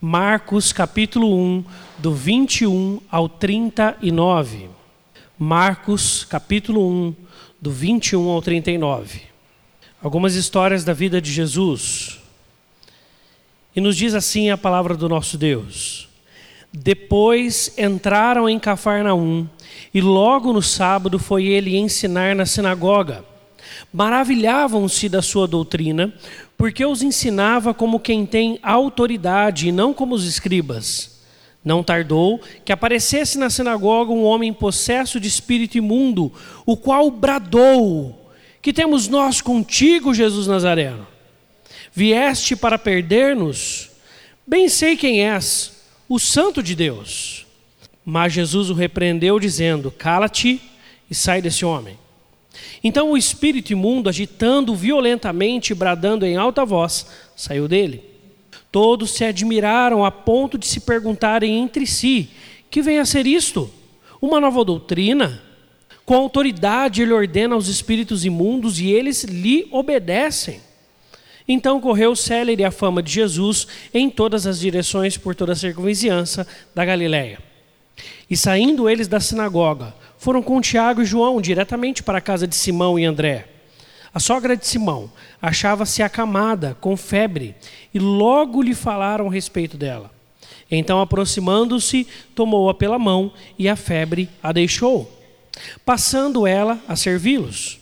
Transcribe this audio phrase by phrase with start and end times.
[0.00, 1.64] Marcos capítulo 1,
[1.96, 4.68] do 21 ao 39.
[5.38, 7.14] Marcos capítulo 1,
[7.58, 9.22] do 21 ao 39.
[10.02, 12.20] Algumas histórias da vida de Jesus.
[13.74, 16.10] E nos diz assim a palavra do nosso Deus.
[16.70, 19.48] Depois entraram em Cafarnaum,
[19.94, 23.24] e logo no sábado foi ele ensinar na sinagoga.
[23.92, 26.12] Maravilhavam-se da sua doutrina,
[26.56, 31.16] porque os ensinava como quem tem autoridade e não como os escribas.
[31.64, 36.32] Não tardou que aparecesse na sinagoga um homem possesso de espírito imundo,
[36.64, 38.30] o qual bradou:
[38.62, 41.06] Que temos nós contigo, Jesus Nazareno?
[41.92, 43.90] Vieste para perder-nos?
[44.46, 45.72] Bem sei quem és,
[46.08, 47.44] o Santo de Deus.
[48.04, 50.60] Mas Jesus o repreendeu, dizendo: Cala-te
[51.10, 51.98] e sai desse homem.
[52.82, 58.02] Então o espírito imundo, agitando violentamente e bradando em alta voz, saiu dele.
[58.70, 62.30] Todos se admiraram a ponto de se perguntarem entre si:
[62.70, 63.70] que vem a ser isto?
[64.20, 65.42] Uma nova doutrina?
[66.04, 70.60] Com autoridade ele ordena aos espíritos imundos e eles lhe obedecem.
[71.48, 76.46] Então correu célere a fama de Jesus em todas as direções por toda a circunvizinhança
[76.74, 77.38] da Galiléia.
[78.28, 79.94] E saindo eles da sinagoga,
[80.26, 83.46] foram com Tiago e João diretamente para a casa de Simão e André.
[84.12, 85.08] A sogra de Simão
[85.40, 87.54] achava-se acamada, com febre,
[87.94, 90.10] e logo lhe falaram a respeito dela.
[90.68, 95.08] Então, aproximando-se, tomou-a pela mão e a febre a deixou,
[95.84, 97.78] passando ela a servi-los.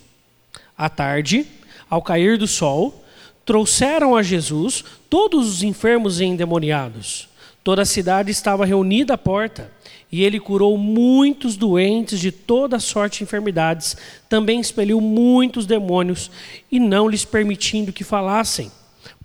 [0.76, 1.46] À tarde,
[1.88, 3.02] ao cair do sol,
[3.46, 7.26] trouxeram a Jesus todos os enfermos e endemoniados.
[7.64, 9.72] Toda a cidade estava reunida à porta.
[10.14, 13.96] E ele curou muitos doentes de toda sorte de enfermidades,
[14.28, 16.30] também expeliu muitos demônios,
[16.70, 18.70] e não lhes permitindo que falassem,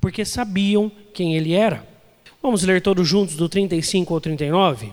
[0.02, 1.88] porque sabiam quem ele era.
[2.42, 4.92] Vamos ler todos juntos do 35 ao 39?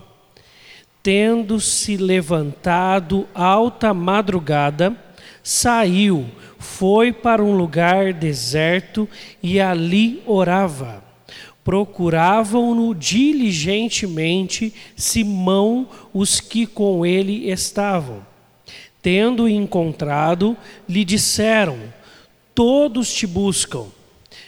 [1.01, 4.95] Tendo-se levantado alta madrugada,
[5.41, 6.27] saiu,
[6.59, 9.09] foi para um lugar deserto
[9.41, 11.06] e ali orava
[11.67, 18.25] procuravam-no diligentemente Simão os que com ele estavam.
[19.01, 20.55] Tendo encontrado,
[20.87, 21.77] lhe disseram:
[22.55, 23.87] Todos te buscam.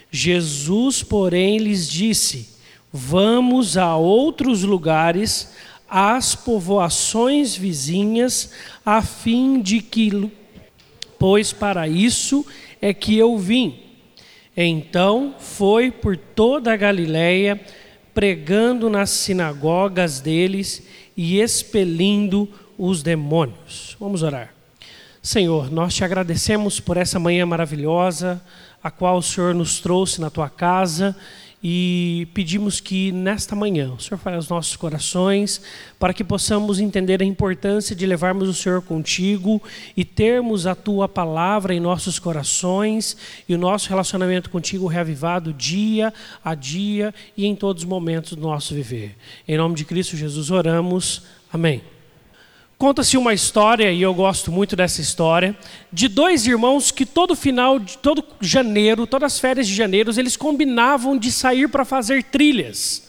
[0.09, 2.51] Jesus, porém, lhes disse:
[2.89, 5.51] Vamos a outros lugares,
[5.89, 8.53] às povoações vizinhas,
[8.85, 10.31] a fim de que,
[11.19, 12.45] pois para isso
[12.81, 13.88] é que eu vim
[14.65, 17.59] então foi por toda a Galiléia,
[18.13, 20.83] pregando nas sinagogas deles
[21.15, 23.95] e expelindo os demônios.
[23.99, 24.53] Vamos orar.
[25.21, 28.41] Senhor, nós te agradecemos por essa manhã maravilhosa,
[28.81, 31.15] a qual o Senhor nos trouxe na tua casa
[31.61, 35.61] e pedimos que nesta manhã o Senhor fale aos nossos corações
[35.99, 39.61] para que possamos entender a importância de levarmos o Senhor contigo
[39.95, 43.17] e termos a tua palavra em nossos corações
[43.47, 48.41] e o nosso relacionamento contigo reavivado dia a dia e em todos os momentos do
[48.41, 49.17] nosso viver.
[49.47, 51.23] Em nome de Cristo Jesus oramos.
[51.51, 51.98] Amém.
[52.79, 55.53] Conta-se uma história, e eu gosto muito dessa história,
[55.91, 60.37] de dois irmãos que todo final, de todo janeiro, todas as férias de janeiro, eles
[60.37, 63.03] combinavam de sair para fazer trilhas.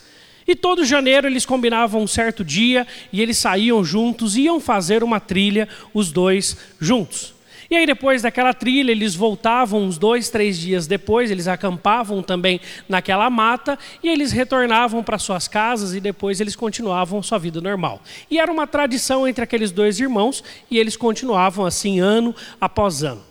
[0.44, 5.20] E todo janeiro eles combinavam um certo dia e eles saíam juntos, iam fazer uma
[5.20, 7.32] trilha, os dois juntos.
[7.70, 12.60] E aí, depois daquela trilha, eles voltavam uns dois, três dias depois, eles acampavam também
[12.88, 18.02] naquela mata e eles retornavam para suas casas e depois eles continuavam sua vida normal.
[18.28, 23.22] E era uma tradição entre aqueles dois irmãos e eles continuavam assim ano após ano.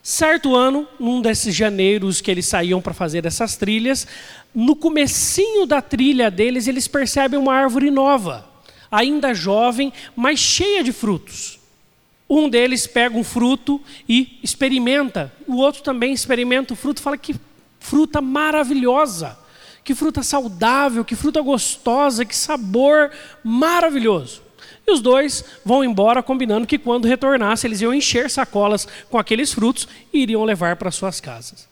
[0.00, 4.06] Certo ano, num desses janeiros que eles saíam para fazer essas trilhas,
[4.54, 8.48] no comecinho da trilha deles, eles percebem uma árvore nova,
[8.88, 11.59] ainda jovem, mas cheia de frutos.
[12.30, 15.32] Um deles pega um fruto e experimenta.
[15.48, 17.34] O outro também experimenta o fruto, fala que
[17.80, 19.36] fruta maravilhosa,
[19.82, 23.10] que fruta saudável, que fruta gostosa, que sabor
[23.42, 24.42] maravilhoso.
[24.86, 29.52] E os dois vão embora combinando que quando retornasse eles iam encher sacolas com aqueles
[29.52, 31.68] frutos e iriam levar para suas casas.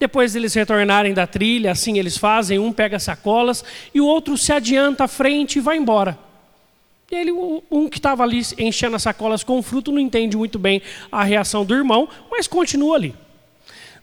[0.00, 3.64] Depois eles retornarem da trilha, assim eles fazem, um pega sacolas
[3.94, 6.18] e o outro se adianta à frente e vai embora.
[7.12, 10.80] E ele, um que estava ali enchendo as sacolas com fruto não entende muito bem
[11.10, 13.14] a reação do irmão, mas continua ali.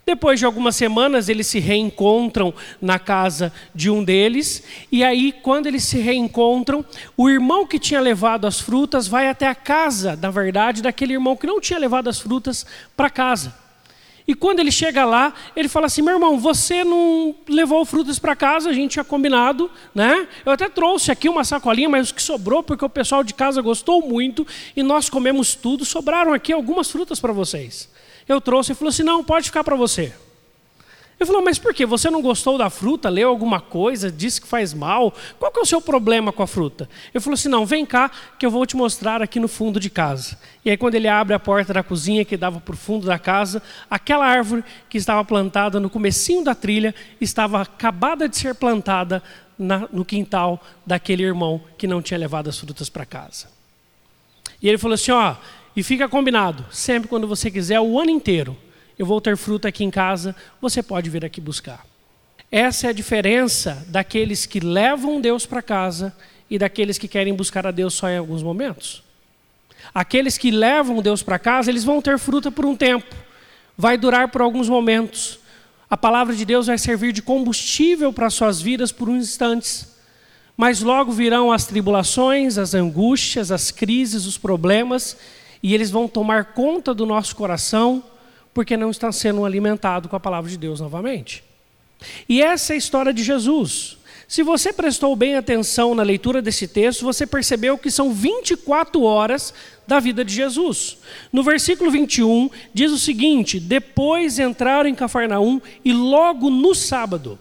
[0.05, 5.65] Depois de algumas semanas, eles se reencontram na casa de um deles, e aí, quando
[5.65, 6.85] eles se reencontram,
[7.17, 11.35] o irmão que tinha levado as frutas vai até a casa, na verdade, daquele irmão
[11.35, 12.63] que não tinha levado as frutas
[12.95, 13.68] para casa.
[14.29, 18.35] E quando ele chega lá, ele fala assim: meu irmão, você não levou frutas para
[18.35, 20.27] casa, a gente tinha combinado, né?
[20.45, 23.59] Eu até trouxe aqui uma sacolinha, mas o que sobrou, porque o pessoal de casa
[23.59, 24.45] gostou muito
[24.75, 27.89] e nós comemos tudo, sobraram aqui algumas frutas para vocês.
[28.27, 30.13] Eu trouxe e falou assim: não, pode ficar para você.
[31.19, 31.85] Ele falou, mas por quê?
[31.85, 35.13] Você não gostou da fruta, leu alguma coisa, disse que faz mal?
[35.37, 36.89] Qual que é o seu problema com a fruta?
[37.13, 39.89] Ele falou assim, não, vem cá que eu vou te mostrar aqui no fundo de
[39.89, 40.39] casa.
[40.63, 43.19] E aí quando ele abre a porta da cozinha que dava para o fundo da
[43.19, 49.21] casa, aquela árvore que estava plantada no comecinho da trilha estava acabada de ser plantada
[49.57, 53.47] na, no quintal daquele irmão que não tinha levado as frutas para casa.
[54.61, 55.35] E ele falou assim, ó,
[55.75, 58.55] e fica combinado, sempre quando você quiser, o ano inteiro,
[58.99, 61.85] eu vou ter fruta aqui em casa, você pode vir aqui buscar.
[62.51, 66.13] Essa é a diferença daqueles que levam Deus para casa
[66.49, 69.01] e daqueles que querem buscar a Deus só em alguns momentos.
[69.93, 73.15] Aqueles que levam Deus para casa, eles vão ter fruta por um tempo,
[73.77, 75.39] vai durar por alguns momentos.
[75.89, 79.95] A palavra de Deus vai servir de combustível para suas vidas por uns instantes.
[80.57, 85.15] Mas logo virão as tribulações, as angústias, as crises, os problemas,
[85.63, 88.03] e eles vão tomar conta do nosso coração
[88.53, 91.43] porque não está sendo alimentado com a palavra de Deus novamente.
[92.27, 93.97] E essa é a história de Jesus.
[94.27, 99.53] Se você prestou bem atenção na leitura desse texto, você percebeu que são 24 horas
[99.87, 100.99] da vida de Jesus.
[101.33, 107.39] No versículo 21, diz o seguinte: Depois entraram em Cafarnaum e logo no sábado.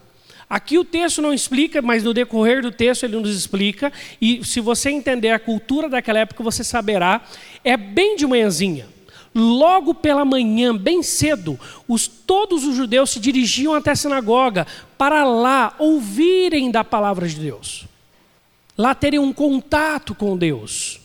[0.49, 4.59] Aqui o texto não explica, mas no decorrer do texto ele nos explica, e se
[4.59, 7.21] você entender a cultura daquela época, você saberá,
[7.63, 8.87] é bem de manhãzinha
[9.39, 15.25] logo pela manhã, bem cedo, os, todos os judeus se dirigiam até a sinagoga para
[15.25, 17.87] lá ouvirem da palavra de Deus.
[18.77, 21.01] Lá terem um contato com Deus.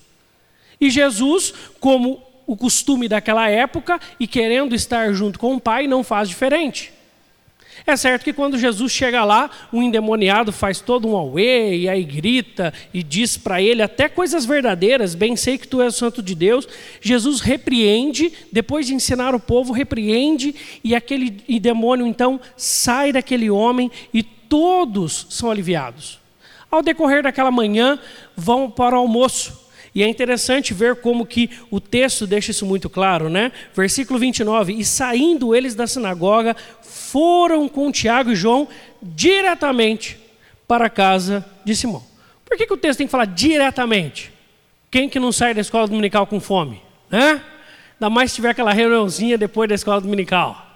[0.80, 6.04] E Jesus, como o costume daquela época e querendo estar junto com o Pai, não
[6.04, 6.93] faz diferente.
[7.86, 12.04] É certo que quando Jesus chega lá, o endemoniado faz todo um auê, e aí
[12.04, 16.22] grita e diz para ele até coisas verdadeiras, bem sei que tu és o santo
[16.22, 16.68] de Deus.
[17.02, 21.30] Jesus repreende, depois de ensinar o povo, repreende, e aquele
[21.60, 26.20] demônio então sai daquele homem e todos são aliviados.
[26.70, 28.00] Ao decorrer daquela manhã,
[28.36, 29.63] vão para o almoço.
[29.96, 33.52] E é interessante ver como que o texto deixa isso muito claro, né?
[33.76, 38.68] Versículo 29, e saindo eles da sinagoga, foram com Tiago e João
[39.02, 40.18] diretamente
[40.68, 42.04] para a casa de Simão.
[42.44, 44.32] Por que, que o texto tem que falar diretamente?
[44.90, 46.82] Quem que não sai da escola dominical com fome?
[47.10, 47.42] Né?
[47.94, 50.68] Ainda mais se tiver aquela reuniãozinha depois da escola dominical.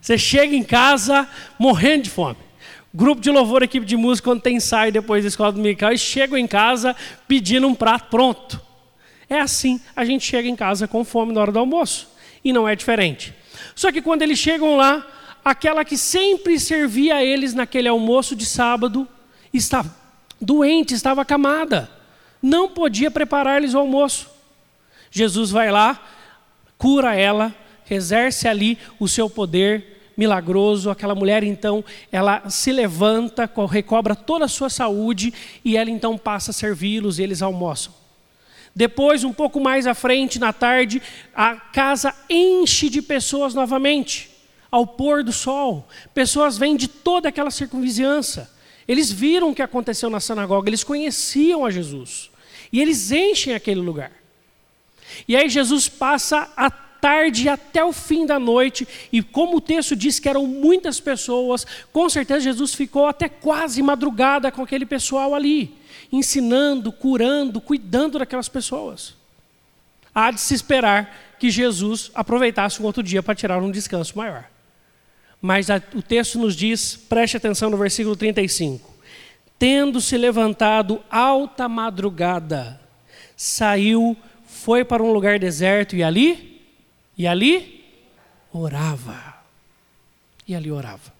[0.00, 1.28] Você chega em casa
[1.58, 2.47] morrendo de fome.
[2.92, 6.38] Grupo de louvor, equipe de música, quando tem ensaio depois da escola dominical, eles chegam
[6.38, 6.96] em casa
[7.26, 8.60] pedindo um prato pronto.
[9.28, 12.08] É assim, a gente chega em casa com fome na hora do almoço.
[12.42, 13.34] E não é diferente.
[13.74, 15.06] Só que quando eles chegam lá,
[15.44, 19.06] aquela que sempre servia a eles naquele almoço de sábado,
[19.52, 19.94] estava
[20.40, 21.90] doente, estava acamada,
[22.40, 24.30] não podia preparar-lhes o almoço.
[25.10, 26.00] Jesus vai lá,
[26.78, 27.54] cura ela,
[27.90, 30.90] exerce ali o seu poder milagroso.
[30.90, 35.32] Aquela mulher então, ela se levanta, recobra toda a sua saúde
[35.64, 37.94] e ela então passa a servi-los e eles almoçam.
[38.74, 41.00] Depois, um pouco mais à frente, na tarde,
[41.34, 44.30] a casa enche de pessoas novamente
[44.70, 45.88] ao pôr do sol.
[46.12, 48.50] Pessoas vêm de toda aquela circunvizinhança.
[48.86, 52.30] Eles viram o que aconteceu na sinagoga, eles conheciam a Jesus.
[52.72, 54.12] E eles enchem aquele lugar.
[55.26, 59.96] E aí Jesus passa a tarde até o fim da noite, e como o texto
[59.96, 65.34] diz que eram muitas pessoas, com certeza Jesus ficou até quase madrugada com aquele pessoal
[65.34, 65.74] ali,
[66.12, 69.14] ensinando, curando, cuidando daquelas pessoas.
[70.14, 74.44] Há de se esperar que Jesus aproveitasse um outro dia para tirar um descanso maior.
[75.40, 78.92] Mas a, o texto nos diz, preste atenção no versículo 35.
[79.58, 82.80] Tendo se levantado alta madrugada,
[83.36, 86.57] saiu, foi para um lugar deserto e ali,
[87.18, 87.84] e ali
[88.52, 89.36] orava.
[90.46, 91.12] E ali orava.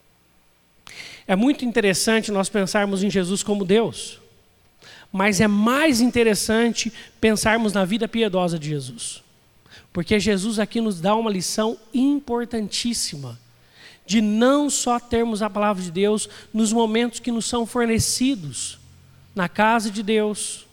[1.27, 4.19] É muito interessante nós pensarmos em Jesus como Deus,
[5.13, 6.91] mas é mais interessante
[7.21, 9.23] pensarmos na vida piedosa de Jesus.
[9.93, 13.39] Porque Jesus aqui nos dá uma lição importantíssima
[14.07, 18.79] de não só termos a palavra de Deus nos momentos que nos são fornecidos,
[19.35, 20.68] na casa de Deus,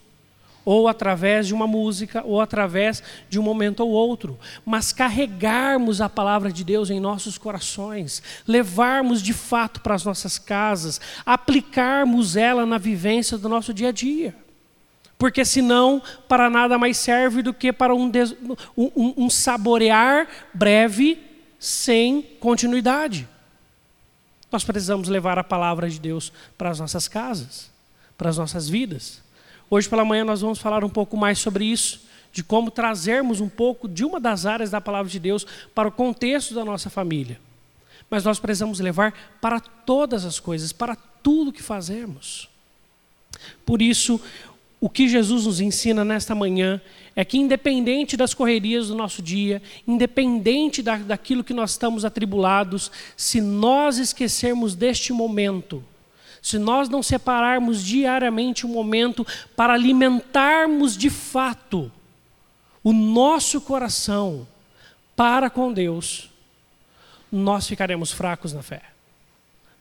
[0.66, 6.08] ou através de uma música, ou através de um momento ou outro, mas carregarmos a
[6.08, 12.66] palavra de Deus em nossos corações, levarmos de fato para as nossas casas, aplicarmos ela
[12.66, 14.34] na vivência do nosso dia a dia.
[15.16, 18.10] Porque senão, para nada mais serve do que para um,
[18.76, 21.16] um, um saborear breve
[21.60, 23.28] sem continuidade.
[24.50, 27.70] Nós precisamos levar a palavra de Deus para as nossas casas,
[28.18, 29.24] para as nossas vidas.
[29.68, 33.48] Hoje pela manhã nós vamos falar um pouco mais sobre isso, de como trazermos um
[33.48, 37.40] pouco de uma das áreas da palavra de Deus para o contexto da nossa família.
[38.08, 42.48] Mas nós precisamos levar para todas as coisas, para tudo que fazemos.
[43.64, 44.20] Por isso,
[44.80, 46.80] o que Jesus nos ensina nesta manhã
[47.16, 52.90] é que, independente das correrias do nosso dia, independente da, daquilo que nós estamos atribulados,
[53.16, 55.82] se nós esquecermos deste momento,
[56.46, 59.26] se nós não separarmos diariamente um momento
[59.56, 61.90] para alimentarmos de fato
[62.84, 64.46] o nosso coração
[65.16, 66.30] para com Deus,
[67.32, 68.82] nós ficaremos fracos na fé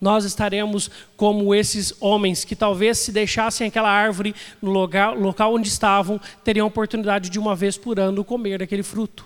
[0.02, 5.70] nós estaremos como esses homens que talvez se deixassem aquela árvore no local, local onde
[5.70, 9.26] estavam, teriam a oportunidade de uma vez por ano comer aquele fruto.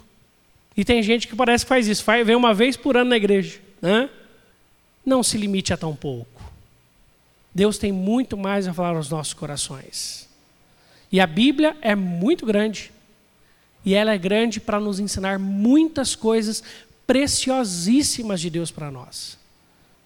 [0.77, 3.60] E tem gente que parece que faz isso, vem uma vez por ano na igreja.
[3.81, 4.10] Né?
[5.05, 6.39] Não se limite a tão pouco.
[7.53, 10.29] Deus tem muito mais a falar aos nossos corações.
[11.12, 12.91] E a Bíblia é muito grande.
[13.84, 16.63] E ela é grande para nos ensinar muitas coisas
[17.08, 19.38] preciosíssimas de Deus para nós.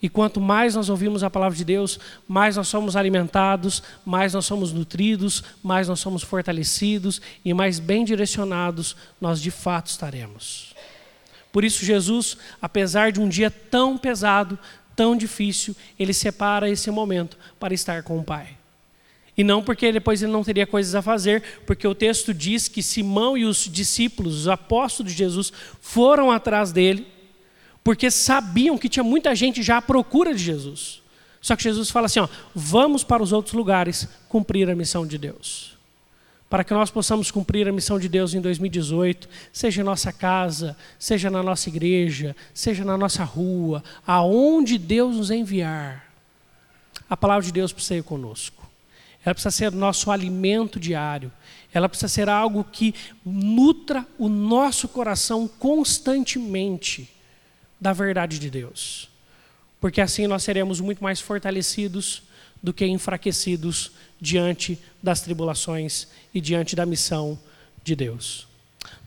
[0.01, 1.97] E quanto mais nós ouvimos a palavra de Deus,
[2.27, 8.03] mais nós somos alimentados, mais nós somos nutridos, mais nós somos fortalecidos e mais bem
[8.03, 10.75] direcionados nós de fato estaremos.
[11.53, 14.59] Por isso, Jesus, apesar de um dia tão pesado,
[14.95, 18.57] tão difícil, ele separa esse momento para estar com o Pai.
[19.35, 22.83] E não porque depois ele não teria coisas a fazer, porque o texto diz que
[22.83, 27.07] Simão e os discípulos, os apóstolos de Jesus, foram atrás dele
[27.83, 31.01] porque sabiam que tinha muita gente já à procura de Jesus.
[31.41, 35.17] Só que Jesus fala assim: ó, vamos para os outros lugares cumprir a missão de
[35.17, 35.72] Deus.
[36.53, 40.77] Para que nós possamos cumprir a missão de Deus em 2018, seja em nossa casa,
[40.99, 46.13] seja na nossa igreja, seja na nossa rua, aonde Deus nos enviar,
[47.09, 48.69] a palavra de Deus precisa ir conosco.
[49.25, 51.31] Ela precisa ser nosso alimento diário.
[51.73, 52.93] Ela precisa ser algo que
[53.25, 57.11] nutra o nosso coração constantemente
[57.81, 59.09] da verdade de Deus.
[59.81, 62.21] Porque assim nós seremos muito mais fortalecidos
[62.61, 63.91] do que enfraquecidos
[64.23, 67.37] diante das tribulações e diante da missão
[67.83, 68.47] de Deus.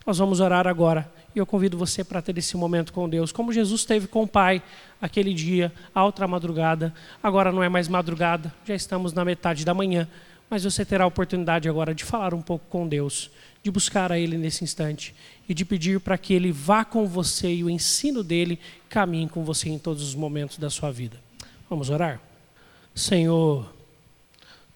[0.06, 3.50] Nós vamos orar agora e eu convido você para ter esse momento com Deus, como
[3.50, 4.62] Jesus teve com o Pai
[5.00, 6.94] aquele dia, outra madrugada.
[7.22, 10.06] Agora não é mais madrugada, já estamos na metade da manhã,
[10.50, 13.30] mas você terá a oportunidade agora de falar um pouco com Deus,
[13.62, 15.14] de buscar a Ele nesse instante
[15.48, 19.42] e de pedir para que Ele vá com você e o ensino dele caminhe com
[19.42, 21.18] você em todos os momentos da sua vida.
[21.70, 22.20] Vamos orar?
[22.94, 23.75] Senhor,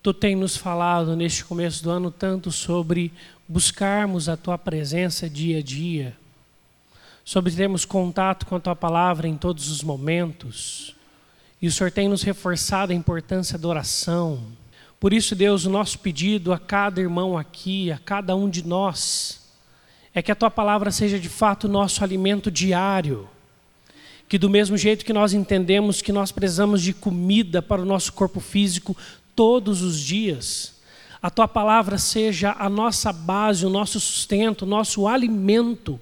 [0.02, 3.12] Tu tem nos falado neste começo do ano tanto sobre
[3.46, 6.16] buscarmos a Tua presença dia a dia,
[7.22, 10.96] sobre termos contato com a Tua palavra em todos os momentos.
[11.60, 14.40] E o Senhor tem nos reforçado a importância da oração.
[14.98, 19.40] Por isso, Deus, o nosso pedido a cada irmão aqui, a cada um de nós,
[20.14, 23.28] é que a tua palavra seja de fato nosso alimento diário.
[24.30, 28.12] Que do mesmo jeito que nós entendemos que nós precisamos de comida para o nosso
[28.12, 28.96] corpo físico
[29.34, 30.76] todos os dias,
[31.20, 36.00] a tua palavra seja a nossa base, o nosso sustento, o nosso alimento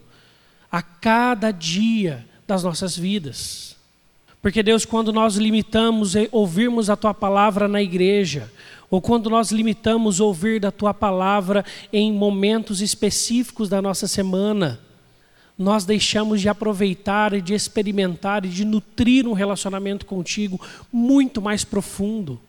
[0.70, 3.74] a cada dia das nossas vidas.
[4.42, 8.52] Porque, Deus, quando nós limitamos ouvirmos a tua palavra na igreja,
[8.90, 14.78] ou quando nós limitamos ouvir da tua palavra em momentos específicos da nossa semana,
[15.58, 20.60] nós deixamos de aproveitar e de experimentar e de nutrir um relacionamento contigo
[20.92, 22.40] muito mais profundo.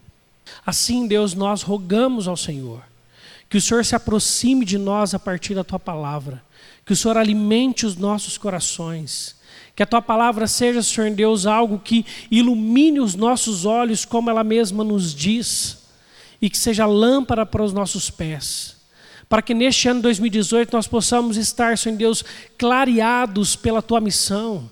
[0.64, 2.84] Assim, Deus, nós rogamos ao Senhor
[3.50, 6.44] que o Senhor se aproxime de nós a partir da tua palavra,
[6.86, 9.36] que o Senhor alimente os nossos corações,
[9.76, 14.44] que a tua palavra seja, Senhor Deus, algo que ilumine os nossos olhos, como ela
[14.44, 15.80] mesma nos diz
[16.40, 18.79] e que seja lâmpada para os nossos pés.
[19.30, 22.26] Para que neste ano 2018 nós possamos estar, Senhor Deus,
[22.58, 24.68] clareados pela tua missão,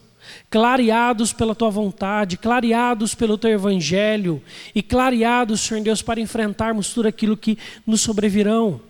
[0.49, 4.41] clareados pela tua vontade, clareados pelo teu evangelho
[4.73, 8.81] e clareados, Senhor Deus, para enfrentarmos tudo aquilo que nos sobrevirão.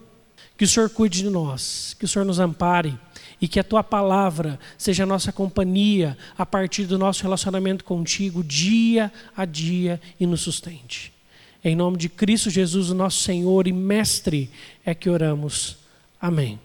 [0.57, 2.97] Que o Senhor cuide de nós, que o Senhor nos ampare
[3.39, 8.41] e que a tua palavra seja a nossa companhia a partir do nosso relacionamento contigo
[8.41, 11.16] dia a dia e nos sustente.
[11.63, 14.49] Em nome de Cristo Jesus, o nosso Senhor e Mestre,
[14.85, 15.77] é que oramos.
[16.19, 16.59] Amém.